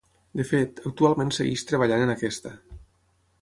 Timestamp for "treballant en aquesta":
1.73-2.55